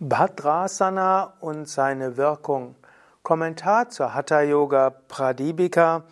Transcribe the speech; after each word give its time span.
Bhadrasana 0.00 1.34
und 1.38 1.68
seine 1.68 2.16
Wirkung. 2.16 2.74
Kommentar 3.22 3.90
zur 3.90 4.12
Hatha 4.12 4.40
Yoga 4.40 4.90
Pradipika, 4.90 6.02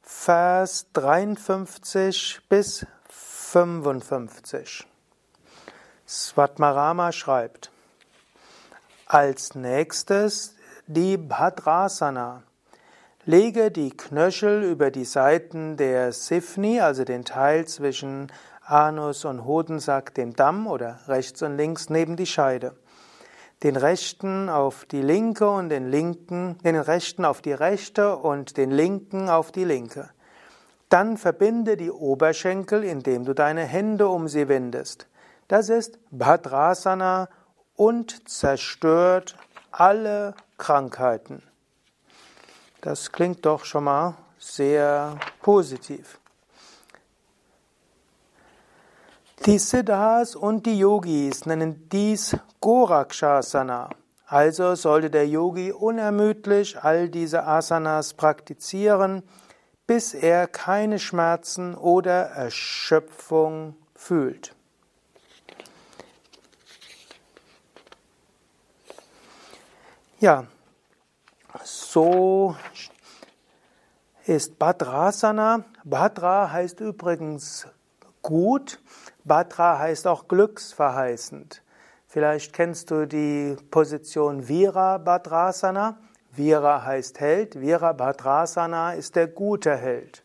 Vers 0.00 0.86
53 0.94 2.40
bis 2.48 2.86
55. 3.10 4.86
Svatmarama 6.08 7.12
schreibt, 7.12 7.70
als 9.04 9.54
nächstes 9.54 10.54
die 10.86 11.18
Bhadrasana. 11.18 12.42
Lege 13.26 13.70
die 13.70 13.90
Knöchel 13.90 14.62
über 14.62 14.90
die 14.90 15.04
Seiten 15.04 15.76
der 15.76 16.12
Sifni, 16.12 16.80
also 16.80 17.04
den 17.04 17.26
Teil 17.26 17.66
zwischen 17.66 18.32
Anus 18.64 19.26
und 19.26 19.44
Hodensack, 19.44 20.14
dem 20.14 20.34
Damm 20.34 20.66
oder 20.66 21.00
rechts 21.06 21.42
und 21.42 21.58
links 21.58 21.90
neben 21.90 22.16
die 22.16 22.26
Scheide 22.26 22.74
den 23.62 23.76
rechten 23.76 24.48
auf 24.48 24.84
die 24.84 25.00
linke 25.00 25.48
und 25.48 25.70
den 25.70 25.90
linken, 25.90 26.58
den 26.58 26.76
rechten 26.76 27.24
auf 27.24 27.40
die 27.40 27.52
rechte 27.52 28.16
und 28.16 28.56
den 28.56 28.70
linken 28.70 29.28
auf 29.28 29.50
die 29.50 29.64
linke. 29.64 30.10
Dann 30.88 31.16
verbinde 31.16 31.76
die 31.76 31.90
Oberschenkel, 31.90 32.84
indem 32.84 33.24
du 33.24 33.34
deine 33.34 33.64
Hände 33.64 34.08
um 34.08 34.28
sie 34.28 34.48
windest. 34.48 35.08
Das 35.48 35.68
ist 35.68 35.98
Bhadrasana 36.10 37.28
und 37.74 38.28
zerstört 38.28 39.36
alle 39.70 40.34
Krankheiten. 40.58 41.42
Das 42.80 43.10
klingt 43.10 43.44
doch 43.44 43.64
schon 43.64 43.84
mal 43.84 44.16
sehr 44.38 45.18
positiv. 45.42 46.20
Die 49.46 49.60
Siddhas 49.60 50.34
und 50.34 50.66
die 50.66 50.76
Yogis 50.76 51.46
nennen 51.46 51.88
dies 51.88 52.36
Gorakshasana. 52.60 53.90
Also 54.26 54.74
sollte 54.74 55.08
der 55.08 55.28
Yogi 55.28 55.70
unermüdlich 55.70 56.82
all 56.82 57.08
diese 57.08 57.44
Asanas 57.44 58.14
praktizieren, 58.14 59.22
bis 59.86 60.14
er 60.14 60.48
keine 60.48 60.98
Schmerzen 60.98 61.76
oder 61.76 62.22
Erschöpfung 62.30 63.76
fühlt. 63.94 64.52
Ja, 70.18 70.44
so 71.62 72.56
ist 74.24 74.58
Bhadrasana. 74.58 75.64
Bhadra 75.84 76.50
heißt 76.50 76.80
übrigens 76.80 77.68
gut. 78.26 78.80
Bhadra 79.24 79.78
heißt 79.78 80.06
auch 80.08 80.26
glücksverheißend. 80.26 81.62
Vielleicht 82.08 82.52
kennst 82.52 82.90
du 82.90 83.06
die 83.06 83.56
Position 83.70 84.48
Vira 84.48 84.98
Bhadrasana. 84.98 85.98
Vira 86.32 86.84
heißt 86.84 87.20
Held. 87.20 87.60
Vira 87.60 87.92
Bhadrasana 87.92 88.94
ist 88.94 89.14
der 89.14 89.28
gute 89.28 89.76
Held. 89.76 90.24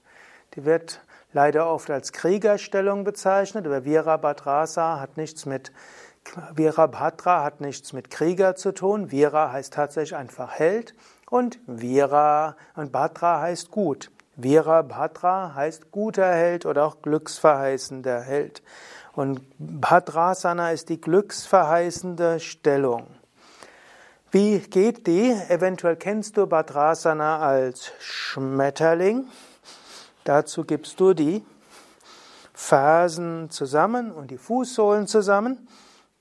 Die 0.56 0.66
wird 0.66 1.02
leider 1.32 1.70
oft 1.70 1.92
als 1.92 2.12
Kriegerstellung 2.12 3.04
bezeichnet, 3.04 3.68
aber 3.68 3.86
Vira 3.86 4.18
Bhadrasana 4.18 5.00
hat 5.00 5.18
nichts 5.18 5.46
mit 5.46 5.72
Vira 6.54 6.88
Bhadra 6.88 7.44
hat 7.44 7.62
nichts 7.62 7.94
mit 7.94 8.10
Krieger 8.10 8.56
zu 8.56 8.72
tun. 8.74 9.12
Vira 9.12 9.52
heißt 9.52 9.74
tatsächlich 9.74 10.16
einfach 10.16 10.52
Held 10.52 10.96
und 11.30 11.60
Vira 11.68 12.56
und 12.76 12.92
Bhadra 12.92 13.42
heißt 13.42 13.70
gut. 13.70 14.12
Virabhadra 14.36 15.54
heißt 15.56 15.92
guter 15.92 16.32
Held 16.32 16.66
oder 16.66 16.86
auch 16.86 17.02
glücksverheißender 17.02 18.22
Held. 18.22 18.62
Und 19.14 19.42
Bhadrasana 19.58 20.72
ist 20.72 20.90
die 20.90 21.02
glücksverheißende 21.02 22.40
Stellung. 22.40 23.08
Wie 24.32 24.60
geht 24.60 25.08
die? 25.08 25.32
Eventuell 25.50 25.98
kennst 25.98 26.38
du 26.38 26.48
Bhadrasana 26.48 27.40
als 27.40 27.92
Schmetterling. 28.00 29.26
Dazu 30.24 30.64
gibst 30.64 31.00
du 31.02 31.14
die 31.14 31.44
Fersen 32.54 33.50
zusammen 33.50 34.12
und 34.12 34.32
die 34.32 34.38
Fußsohlen 34.38 35.08
zusammen. 35.08 35.68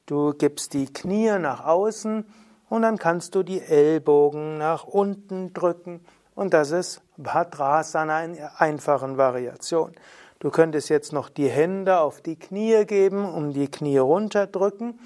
Du 0.06 0.32
gibst 0.32 0.72
die 0.72 0.92
Knie 0.92 1.38
nach 1.38 1.64
außen 1.64 2.24
und 2.68 2.82
dann 2.82 2.98
kannst 2.98 3.36
du 3.36 3.44
die 3.44 3.60
Ellbogen 3.60 4.58
nach 4.58 4.84
unten 4.84 5.52
drücken 5.52 6.00
und 6.40 6.54
das 6.54 6.70
ist 6.70 7.02
Bhadrasana 7.18 8.24
in 8.24 8.38
einfachen 8.56 9.18
Variation. 9.18 9.92
Du 10.38 10.48
könntest 10.48 10.88
jetzt 10.88 11.12
noch 11.12 11.28
die 11.28 11.50
Hände 11.50 12.00
auf 12.00 12.22
die 12.22 12.36
Knie 12.36 12.86
geben, 12.86 13.30
um 13.30 13.52
die 13.52 13.70
Knie 13.70 13.98
runterdrücken 13.98 14.98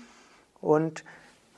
und, 0.60 1.02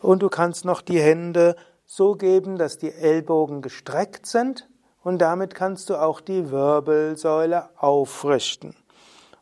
und 0.00 0.22
du 0.22 0.30
kannst 0.30 0.64
noch 0.64 0.80
die 0.80 0.98
Hände 0.98 1.56
so 1.84 2.14
geben, 2.14 2.56
dass 2.56 2.78
die 2.78 2.90
Ellbogen 2.90 3.60
gestreckt 3.60 4.24
sind 4.24 4.66
und 5.04 5.18
damit 5.18 5.54
kannst 5.54 5.90
du 5.90 5.96
auch 5.96 6.22
die 6.22 6.50
Wirbelsäule 6.50 7.68
aufrichten. 7.76 8.74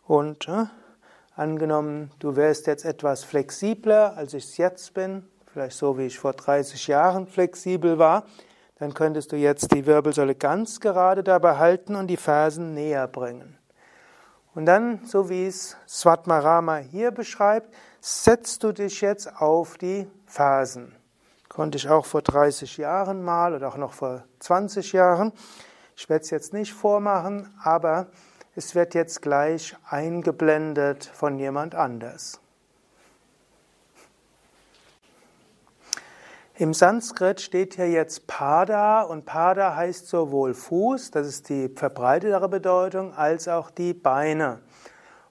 Und 0.05 0.49
äh, 0.49 0.65
angenommen, 1.37 2.11
du 2.19 2.35
wärst 2.35 2.67
jetzt 2.67 2.85
etwas 2.85 3.23
flexibler, 3.23 4.17
als 4.17 4.35
ich 4.35 4.43
es 4.47 4.57
jetzt 4.57 4.95
bin, 4.95 5.29
vielleicht 5.53 5.77
so 5.77 5.97
wie 5.97 6.07
ich 6.07 6.19
vor 6.19 6.33
30 6.33 6.89
Jahren 6.89 7.29
flexibel 7.29 8.01
war, 8.01 8.25
dann 8.79 8.95
könntest 8.95 9.33
du 9.33 9.37
jetzt 9.37 9.73
die 9.73 9.87
Wirbelsäule 9.87 10.35
ganz 10.35 10.81
gerade 10.81 11.23
dabei 11.23 11.59
halten 11.59 11.95
und 11.95 12.09
die 12.09 12.17
Fersen 12.17 12.75
näher 12.75 13.07
bringen. 13.07 13.59
Und 14.55 14.67
dann, 14.67 15.05
so 15.05 15.29
wie 15.29 15.47
es 15.47 15.77
Swatmarama 15.89 16.77
hier 16.77 17.11
beschreibt, 17.11 17.75
setzt 18.01 18.63
du 18.63 18.73
dich 18.73 19.01
jetzt 19.01 19.41
auf 19.41 19.79
die 19.79 20.07
Fersen. 20.27 20.95
Konnte 21.49 21.79
ich 21.79 21.89
auch 21.89 22.07
vor 22.07 22.23
30 22.23 22.77
Jahren 22.77 23.23
mal 23.23 23.55
oder 23.55 23.69
auch 23.69 23.77
noch 23.77 23.93
vor 23.93 24.25
20 24.41 24.93
Jahren. 24.93 25.33
Ich 25.97 26.09
werde 26.09 26.23
es 26.23 26.31
jetzt 26.31 26.53
nicht 26.53 26.73
vormachen, 26.73 27.53
aber 27.63 28.09
es 28.57 28.75
wird 28.75 28.95
jetzt 28.95 29.23
gleich 29.23 29.77
eingeblendet 29.89 31.05
von 31.05 31.39
jemand 31.39 31.75
anders. 31.75 32.41
Im 36.57 36.73
Sanskrit 36.73 37.41
steht 37.41 37.75
hier 37.75 37.91
jetzt 37.91 38.29
Pada 38.29 39.03
und 39.03 39.25
Pada 39.25 39.75
heißt 39.75 40.07
sowohl 40.07 40.55
Fuß, 40.55 41.11
das 41.11 41.27
ist 41.27 41.49
die 41.49 41.69
verbreitetere 41.69 42.49
Bedeutung, 42.49 43.13
als 43.13 43.49
auch 43.49 43.73
die 43.73 43.93
Beine. 43.93 44.61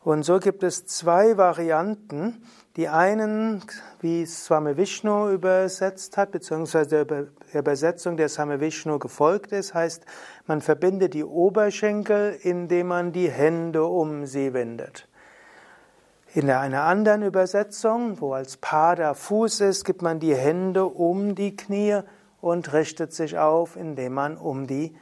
Und 0.01 0.23
so 0.23 0.39
gibt 0.39 0.63
es 0.63 0.85
zwei 0.85 1.37
Varianten. 1.37 2.43
Die 2.75 2.89
einen, 2.89 3.63
wie 4.01 4.25
Swami 4.25 4.75
Vishnu 4.75 5.29
übersetzt 5.29 6.17
hat, 6.17 6.31
beziehungsweise 6.31 7.05
der 7.05 7.27
Übersetzung 7.53 8.17
der 8.17 8.27
Swami 8.27 8.59
Vishnu 8.59 8.99
gefolgt 8.99 9.53
ist, 9.53 9.73
heißt, 9.73 10.05
man 10.45 10.59
verbindet 10.59 11.13
die 11.13 11.23
Oberschenkel, 11.23 12.37
indem 12.41 12.87
man 12.87 13.13
die 13.13 13.29
Hände 13.29 13.85
um 13.85 14.25
sie 14.25 14.53
wendet. 14.53 15.07
In 16.35 16.49
einer 16.49 16.81
anderen 16.81 17.21
Übersetzung, 17.21 18.19
wo 18.19 18.33
als 18.33 18.57
Pada 18.57 19.13
Fuß 19.13 19.61
ist, 19.61 19.85
gibt 19.85 20.01
man 20.01 20.19
die 20.19 20.35
Hände 20.35 20.85
um 20.85 21.35
die 21.35 21.55
Knie 21.55 21.99
und 22.41 22.73
richtet 22.73 23.13
sich 23.13 23.37
auf, 23.37 23.75
indem 23.75 24.13
man 24.13 24.37
um 24.37 24.65
die 24.65 24.95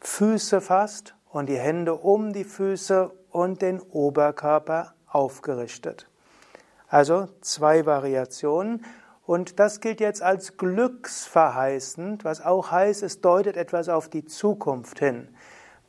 Füße 0.00 0.62
fasst 0.62 1.14
und 1.30 1.50
die 1.50 1.58
Hände 1.58 1.94
um 1.94 2.32
die 2.32 2.44
Füße 2.44 3.10
und 3.30 3.60
den 3.60 3.80
Oberkörper 3.80 4.94
aufgerichtet. 5.06 6.08
Also 6.88 7.28
zwei 7.42 7.84
Variationen. 7.84 8.82
Und 9.26 9.60
das 9.60 9.80
gilt 9.80 10.00
jetzt 10.00 10.22
als 10.22 10.56
glücksverheißend, 10.56 12.24
was 12.24 12.40
auch 12.40 12.70
heißt, 12.70 13.02
es 13.02 13.20
deutet 13.20 13.58
etwas 13.58 13.90
auf 13.90 14.08
die 14.08 14.24
Zukunft 14.24 15.00
hin. 15.00 15.28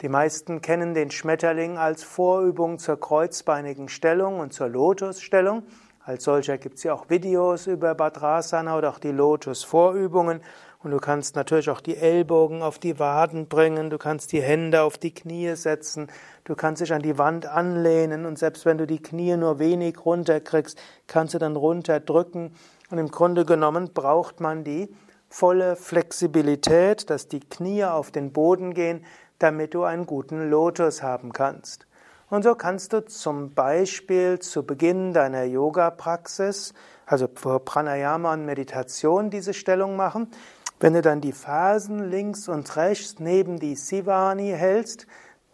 Die 0.01 0.09
meisten 0.09 0.61
kennen 0.61 0.93
den 0.93 1.09
Schmetterling 1.09 1.77
als 1.77 2.03
Vorübung 2.03 2.79
zur 2.79 2.99
kreuzbeinigen 2.99 3.87
Stellung 3.87 4.39
und 4.39 4.51
zur 4.51 4.67
Lotusstellung. 4.67 5.63
Als 6.03 6.25
solcher 6.25 6.57
gibt 6.57 6.75
es 6.75 6.83
ja 6.83 6.93
auch 6.93 7.09
Videos 7.09 7.65
über 7.65 7.95
Badrasana 7.95 8.77
oder 8.77 8.89
auch 8.89 8.99
die 8.99 9.11
Lotus-Vorübungen. 9.11 10.41
Und 10.83 10.91
du 10.91 10.97
kannst 10.97 11.37
natürlich 11.37 11.69
auch 11.69 11.79
die 11.79 11.95
Ellbogen 11.95 12.61
auf 12.61 12.77
die 12.77 12.99
Waden 12.99 13.47
bringen, 13.47 13.89
du 13.89 13.97
kannst 13.97 14.33
die 14.33 14.41
Hände 14.41 14.83
auf 14.83 14.97
die 14.97 15.13
Knie 15.13 15.55
setzen, 15.55 16.11
du 16.43 16.55
kannst 16.55 16.81
dich 16.81 16.93
an 16.93 17.01
die 17.01 17.17
Wand 17.17 17.47
anlehnen 17.47 18.25
und 18.25 18.37
selbst 18.37 18.65
wenn 18.65 18.77
du 18.77 18.85
die 18.85 19.01
Knie 19.01 19.35
nur 19.37 19.57
wenig 19.59 20.05
runterkriegst, 20.05 20.79
kannst 21.07 21.33
du 21.33 21.39
dann 21.39 21.55
runterdrücken. 21.55 22.53
Und 22.91 22.97
im 22.97 23.09
Grunde 23.09 23.45
genommen 23.45 23.91
braucht 23.93 24.41
man 24.41 24.63
die 24.63 24.93
volle 25.27 25.75
Flexibilität, 25.75 27.09
dass 27.09 27.27
die 27.27 27.39
Knie 27.39 27.85
auf 27.85 28.11
den 28.11 28.31
Boden 28.31 28.73
gehen, 28.73 29.03
damit 29.39 29.73
du 29.73 29.83
einen 29.83 30.05
guten 30.05 30.49
Lotus 30.49 31.03
haben 31.03 31.33
kannst. 31.33 31.87
Und 32.29 32.43
so 32.43 32.55
kannst 32.55 32.93
du 32.93 33.05
zum 33.05 33.53
Beispiel 33.53 34.39
zu 34.39 34.65
Beginn 34.65 35.13
deiner 35.13 35.43
Yoga-Praxis, 35.43 36.73
also 37.05 37.27
vor 37.33 37.63
Pranayama 37.63 38.33
und 38.33 38.45
Meditation, 38.45 39.29
diese 39.29 39.53
Stellung 39.53 39.95
machen. 39.95 40.31
Wenn 40.79 40.93
du 40.93 41.01
dann 41.01 41.21
die 41.21 41.31
Fersen 41.31 42.09
links 42.09 42.49
und 42.49 42.75
rechts 42.75 43.19
neben 43.19 43.59
die 43.59 43.75
Sivani 43.75 44.51
hältst, 44.51 45.07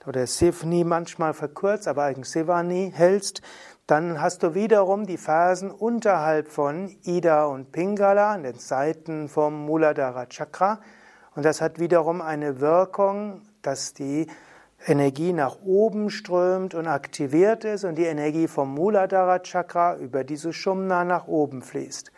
oder 0.07 0.25
Sivni 0.25 0.83
manchmal 0.83 1.33
verkürzt, 1.33 1.87
aber 1.87 2.03
eigentlich 2.03 2.29
Sivani 2.29 2.91
hältst, 2.95 3.41
dann 3.87 4.21
hast 4.21 4.43
du 4.43 4.55
wiederum 4.55 5.05
die 5.05 5.17
Phasen 5.17 5.69
unterhalb 5.69 6.47
von 6.47 6.95
Ida 7.03 7.45
und 7.45 7.71
Pingala 7.71 8.31
an 8.31 8.43
den 8.43 8.57
Seiten 8.57 9.27
vom 9.27 9.65
Muladhara 9.65 10.27
Chakra. 10.27 10.79
Und 11.35 11.45
das 11.45 11.61
hat 11.61 11.79
wiederum 11.79 12.21
eine 12.21 12.61
Wirkung, 12.61 13.41
dass 13.61 13.93
die 13.93 14.27
Energie 14.87 15.33
nach 15.33 15.57
oben 15.63 16.09
strömt 16.09 16.73
und 16.73 16.87
aktiviert 16.87 17.65
ist 17.65 17.83
und 17.83 17.95
die 17.95 18.05
Energie 18.05 18.47
vom 18.47 18.73
Muladhara 18.73 19.39
Chakra 19.39 19.97
über 19.97 20.23
diese 20.23 20.53
Shumna 20.53 21.03
nach 21.03 21.27
oben 21.27 21.61
fließt. 21.61 22.11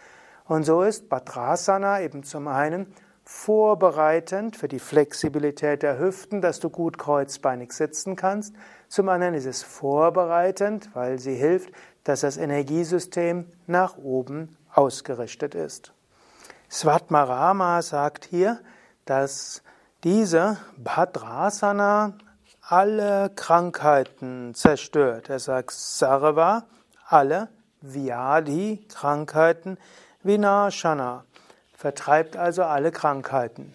Und 0.45 0.63
so 0.63 0.81
ist 0.83 1.09
Badrasana 1.09 2.01
eben 2.01 2.23
zum 2.23 2.47
einen 2.47 2.87
vorbereitend 3.25 4.57
für 4.57 4.67
die 4.67 4.79
Flexibilität 4.79 5.83
der 5.83 5.99
Hüften, 5.99 6.41
dass 6.41 6.59
du 6.59 6.69
gut 6.69 6.97
kreuzbeinig 6.97 7.71
sitzen 7.71 8.15
kannst. 8.15 8.53
Zum 8.89 9.09
anderen 9.09 9.33
ist 9.33 9.45
es 9.45 9.63
vorbereitend, 9.63 10.89
weil 10.93 11.19
sie 11.19 11.35
hilft, 11.35 11.73
dass 12.03 12.21
das 12.21 12.37
Energiesystem 12.37 13.45
nach 13.65 13.97
oben 13.97 14.57
ausgerichtet 14.73 15.55
ist. 15.55 15.93
Svatmarama 16.69 17.81
sagt 17.81 18.25
hier, 18.25 18.59
dass 19.05 19.63
diese 20.03 20.57
Bhadrasana 20.77 22.13
alle 22.61 23.29
Krankheiten 23.35 24.53
zerstört. 24.53 25.29
Er 25.29 25.39
sagt 25.39 25.71
Sarva, 25.71 26.63
alle 27.07 27.49
Vyadhi, 27.81 28.85
Krankheiten, 28.89 29.77
Vinashana 30.23 31.25
vertreibt 31.75 32.37
also 32.37 32.63
alle 32.63 32.91
Krankheiten. 32.91 33.73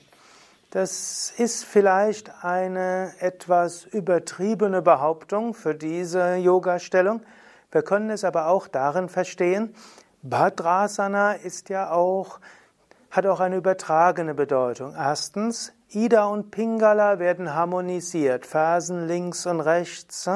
Das 0.70 1.32
ist 1.36 1.64
vielleicht 1.64 2.44
eine 2.44 3.12
etwas 3.20 3.84
übertriebene 3.84 4.82
Behauptung 4.82 5.54
für 5.54 5.74
diese 5.74 6.36
Yoga-Stellung. 6.36 7.22
Wir 7.70 7.82
können 7.82 8.10
es 8.10 8.24
aber 8.24 8.48
auch 8.48 8.68
darin 8.68 9.08
verstehen, 9.08 9.74
Bhadrasana 10.22 11.32
ist 11.32 11.68
ja 11.68 11.90
auch, 11.90 12.40
hat 13.10 13.26
auch 13.26 13.40
eine 13.40 13.56
übertragene 13.56 14.34
Bedeutung. 14.34 14.94
Erstens, 14.96 15.72
Ida 15.90 16.26
und 16.26 16.50
Pingala 16.50 17.18
werden 17.18 17.54
harmonisiert, 17.54 18.44
Fersen 18.44 19.06
links 19.06 19.46
und 19.46 19.60
rechts, 19.60 20.28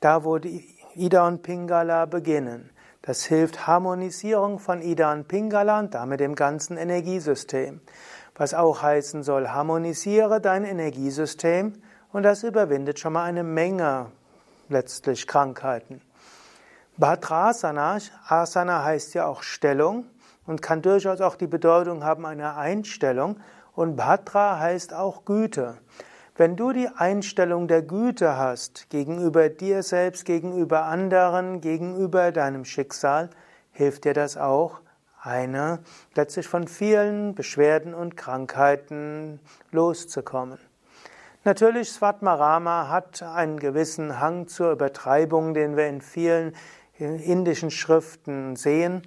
da 0.00 0.24
wo 0.24 0.38
die 0.38 0.74
Ida 0.96 1.26
und 1.26 1.42
Pingala 1.42 2.06
beginnen. 2.06 2.70
Das 3.02 3.24
hilft 3.24 3.66
Harmonisierung 3.66 4.58
von 4.58 4.82
Ida 4.82 5.12
und 5.12 5.28
Pingala 5.28 5.78
und 5.78 5.94
damit 5.94 6.20
dem 6.20 6.34
ganzen 6.34 6.76
Energiesystem. 6.76 7.80
Was 8.34 8.54
auch 8.54 8.82
heißen 8.82 9.22
soll, 9.22 9.48
harmonisiere 9.48 10.40
dein 10.40 10.64
Energiesystem 10.64 11.74
und 12.12 12.22
das 12.24 12.42
überwindet 12.42 12.98
schon 12.98 13.12
mal 13.12 13.24
eine 13.24 13.44
Menge 13.44 14.06
letztlich 14.68 15.26
Krankheiten. 15.26 16.00
Bhadrasana, 16.96 17.98
Asana 18.26 18.84
heißt 18.84 19.14
ja 19.14 19.26
auch 19.26 19.42
Stellung 19.42 20.04
und 20.48 20.62
kann 20.62 20.82
durchaus 20.82 21.20
auch 21.20 21.36
die 21.36 21.46
Bedeutung 21.46 22.02
haben 22.02 22.26
einer 22.26 22.56
Einstellung 22.56 23.38
und 23.74 23.96
Bhadra 23.96 24.58
heißt 24.58 24.94
auch 24.94 25.24
Güte. 25.24 25.78
Wenn 26.36 26.56
du 26.56 26.72
die 26.72 26.88
Einstellung 26.88 27.68
der 27.68 27.82
Güte 27.82 28.36
hast 28.36 28.88
gegenüber 28.90 29.50
dir 29.50 29.82
selbst, 29.82 30.24
gegenüber 30.24 30.84
anderen, 30.84 31.60
gegenüber 31.60 32.32
deinem 32.32 32.64
Schicksal, 32.64 33.28
hilft 33.72 34.04
dir 34.04 34.14
das 34.14 34.36
auch, 34.36 34.80
eine 35.20 35.80
letztlich 36.14 36.48
von 36.48 36.66
vielen 36.66 37.34
Beschwerden 37.34 37.92
und 37.92 38.16
Krankheiten 38.16 39.40
loszukommen. 39.70 40.58
Natürlich, 41.44 41.90
Svatmarama 41.90 42.88
hat 42.88 43.22
einen 43.22 43.58
gewissen 43.58 44.18
Hang 44.20 44.48
zur 44.48 44.72
Übertreibung, 44.72 45.54
den 45.54 45.76
wir 45.76 45.88
in 45.88 46.00
vielen 46.00 46.54
indischen 46.98 47.70
Schriften 47.70 48.56
sehen. 48.56 49.02